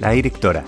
[0.00, 0.64] la directora.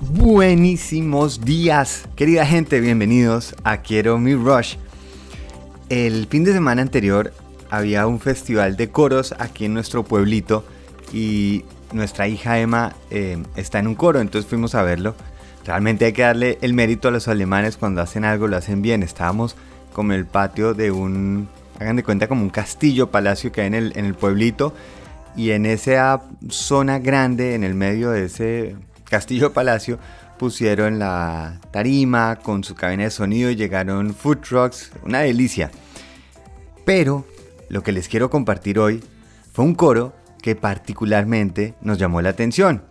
[0.00, 4.76] Buenísimos días, querida gente, bienvenidos a Quiero mi Rush.
[5.88, 7.32] El fin de semana anterior
[7.70, 10.64] había un festival de coros aquí en nuestro pueblito
[11.12, 15.14] y nuestra hija Emma eh, está en un coro, entonces fuimos a verlo.
[15.64, 19.02] Realmente hay que darle el mérito a los alemanes cuando hacen algo, lo hacen bien.
[19.02, 19.56] Estábamos
[19.92, 23.66] como en el patio de un, hagan de cuenta, como un castillo, palacio que hay
[23.68, 24.74] en el, en el pueblito.
[25.36, 28.76] Y en esa zona grande, en el medio de ese
[29.08, 29.98] castillo palacio,
[30.38, 35.70] pusieron la tarima con su cabina de sonido y llegaron food trucks, una delicia.
[36.84, 37.26] Pero
[37.68, 39.02] lo que les quiero compartir hoy
[39.52, 42.84] fue un coro que particularmente nos llamó la atención.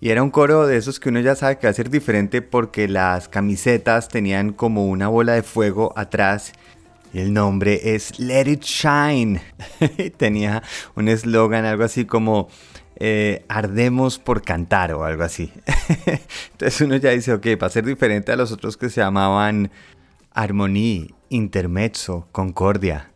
[0.00, 2.42] Y era un coro de esos que uno ya sabe que va a ser diferente
[2.42, 6.52] porque las camisetas tenían como una bola de fuego atrás.
[7.12, 9.40] Y el nombre es Let It Shine.
[10.16, 10.62] Tenía
[10.94, 12.48] un eslogan, algo así como
[12.96, 15.52] eh, Ardemos por cantar o algo así.
[16.52, 19.70] Entonces uno ya dice, ok, va a ser diferente a los otros que se llamaban
[20.32, 23.10] Armonía, Intermezzo, Concordia.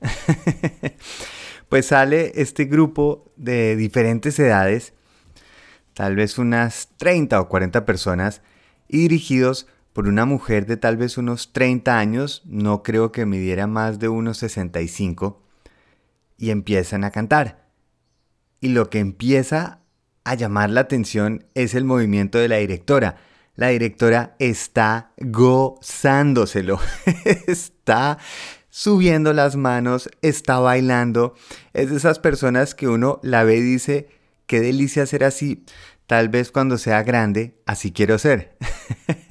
[1.69, 4.95] pues sale este grupo de diferentes edades,
[5.93, 8.43] tal vez unas 30 o 40 personas,
[8.89, 13.69] y dirigidos por una mujer de tal vez unos 30 años, no creo que midiera
[13.69, 15.41] más de unos 65,
[16.37, 17.69] y empiezan a cantar.
[18.61, 19.79] Y lo que empieza
[20.25, 23.19] a llamar la atención es el movimiento de la directora.
[23.55, 26.81] La directora está gozándoselo,
[27.47, 28.19] está
[28.71, 31.37] subiendo las manos, está bailando.
[31.73, 34.09] Es de esas personas que uno la ve y dice,
[34.47, 35.65] qué delicia ser así.
[36.09, 38.57] Tal vez cuando sea grande, así quiero ser.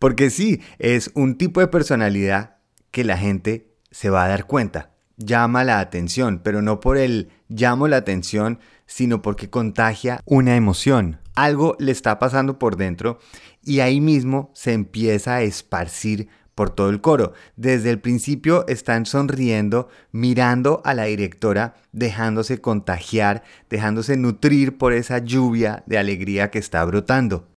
[0.00, 2.56] Porque sí, es un tipo de personalidad
[2.90, 4.92] que la gente se va a dar cuenta.
[5.18, 11.20] Llama la atención, pero no por el llamo la atención, sino porque contagia una emoción.
[11.34, 13.18] Algo le está pasando por dentro
[13.62, 17.34] y ahí mismo se empieza a esparcir por todo el coro.
[17.56, 25.18] Desde el principio están sonriendo, mirando a la directora, dejándose contagiar, dejándose nutrir por esa
[25.18, 27.50] lluvia de alegría que está brotando.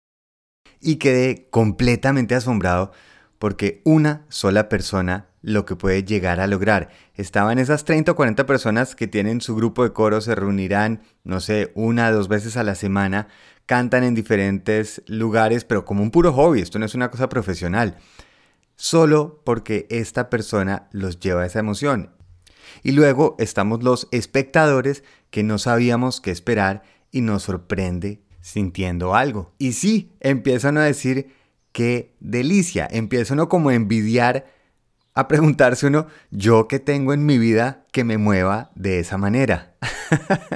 [0.80, 2.92] Y quedé completamente asombrado
[3.38, 6.90] porque una sola persona lo que puede llegar a lograr.
[7.14, 11.40] Estaban esas 30 o 40 personas que tienen su grupo de coro, se reunirán, no
[11.40, 13.28] sé, una o dos veces a la semana,
[13.64, 17.96] cantan en diferentes lugares, pero como un puro hobby, esto no es una cosa profesional
[18.80, 22.14] solo porque esta persona los lleva a esa emoción.
[22.82, 29.52] Y luego estamos los espectadores que no sabíamos qué esperar y nos sorprende sintiendo algo.
[29.58, 31.34] Y sí, empiezan a decir
[31.72, 34.46] qué delicia, empieza uno como a envidiar,
[35.14, 39.74] a preguntarse uno, yo qué tengo en mi vida que me mueva de esa manera.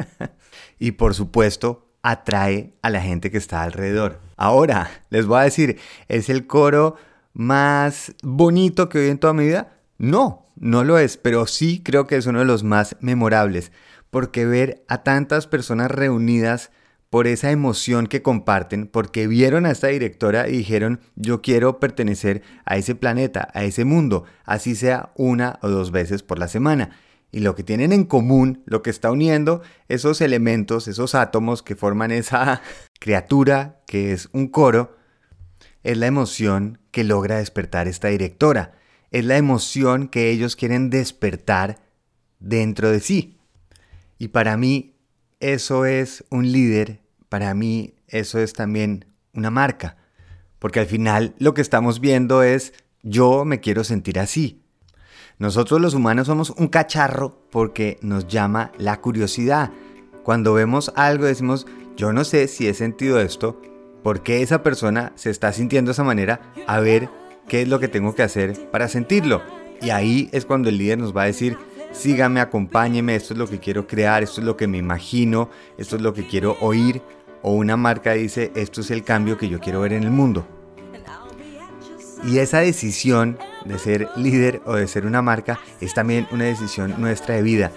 [0.78, 4.21] y por supuesto, atrae a la gente que está alrededor.
[4.37, 5.78] Ahora, les voy a decir,
[6.09, 6.97] es el coro
[7.33, 9.77] más bonito que he en toda mi vida?
[9.99, 13.73] No, no lo es, pero sí creo que es uno de los más memorables,
[14.11, 16.71] porque ver a tantas personas reunidas
[17.14, 22.42] por esa emoción que comparten, porque vieron a esta directora y dijeron, yo quiero pertenecer
[22.64, 26.98] a ese planeta, a ese mundo, así sea una o dos veces por la semana.
[27.30, 31.76] Y lo que tienen en común, lo que está uniendo esos elementos, esos átomos que
[31.76, 32.62] forman esa
[32.98, 34.96] criatura que es un coro,
[35.84, 38.72] es la emoción que logra despertar esta directora.
[39.12, 41.78] Es la emoción que ellos quieren despertar
[42.41, 43.38] dentro de sí.
[44.19, 44.96] Y para mí
[45.38, 47.03] eso es un líder,
[47.34, 49.97] para mí eso es también una marca.
[50.61, 54.62] Porque al final lo que estamos viendo es yo me quiero sentir así.
[55.41, 59.73] Nosotros los humanos somos un cacharro porque nos llama la curiosidad.
[60.23, 63.61] Cuando vemos algo decimos, yo no sé si he sentido esto,
[64.05, 67.08] por qué esa persona se está sintiendo de esa manera, a ver
[67.49, 69.43] qué es lo que tengo que hacer para sentirlo.
[69.82, 71.58] Y ahí es cuando el líder nos va a decir,
[71.91, 75.97] sígame, acompáñeme, esto es lo que quiero crear, esto es lo que me imagino, esto
[75.97, 77.03] es lo que quiero oír.
[77.46, 80.44] O una marca dice, esto es el cambio que yo quiero ver en el mundo.
[82.25, 86.94] Y esa decisión de ser líder o de ser una marca es también una decisión
[86.99, 87.70] nuestra de vida.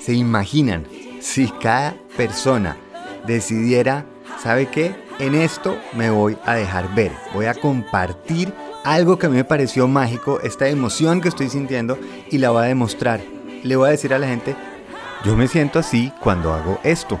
[0.00, 0.86] Se imaginan
[1.20, 2.78] si cada persona
[3.26, 4.06] decidiera,
[4.40, 4.94] ¿sabe qué?
[5.18, 8.52] en esto me voy a dejar ver, voy a compartir
[8.84, 11.98] algo que a mí me pareció mágico, esta emoción que estoy sintiendo
[12.30, 13.20] y la voy a demostrar.
[13.62, 14.56] Le voy a decir a la gente,
[15.24, 17.20] yo me siento así cuando hago esto.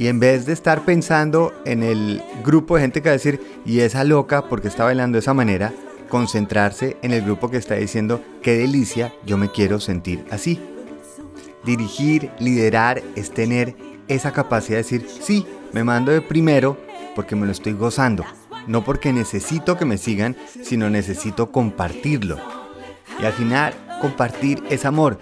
[0.00, 3.38] Y en vez de estar pensando en el grupo de gente que va a decir,
[3.66, 5.74] y esa loca porque está bailando de esa manera,
[6.08, 10.58] concentrarse en el grupo que está diciendo, qué delicia, yo me quiero sentir así.
[11.66, 13.76] Dirigir, liderar es tener
[14.08, 16.78] esa capacidad de decir, sí, me mando de primero
[17.14, 18.24] porque me lo estoy gozando,
[18.66, 22.38] no porque necesito que me sigan, sino necesito compartirlo.
[23.20, 25.20] Y al final, compartir es amor.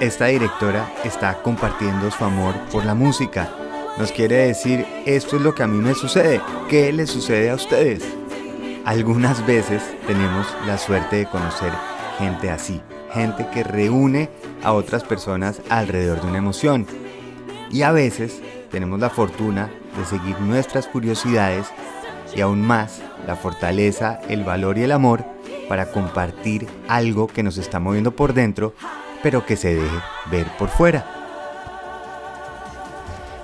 [0.00, 3.48] Esta directora está compartiendo su amor por la música.
[3.96, 7.54] Nos quiere decir, esto es lo que a mí me sucede, ¿qué le sucede a
[7.54, 8.04] ustedes?
[8.84, 11.72] Algunas veces tenemos la suerte de conocer
[12.18, 12.80] gente así,
[13.12, 14.30] gente que reúne
[14.62, 16.86] a otras personas alrededor de una emoción.
[17.70, 18.40] Y a veces
[18.70, 21.66] tenemos la fortuna de seguir nuestras curiosidades
[22.34, 25.24] y aún más la fortaleza, el valor y el amor
[25.68, 28.74] para compartir algo que nos está moviendo por dentro,
[29.22, 29.96] pero que se deje
[30.30, 31.17] ver por fuera.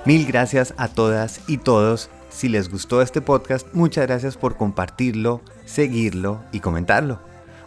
[0.05, 2.11] Mil gracias a todas y todos.
[2.29, 7.19] Si les gustó este podcast, muchas gracias por compartirlo, seguirlo y comentarlo.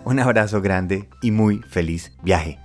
[0.04, 2.60] Un abrazo grande y muy feliz viaje.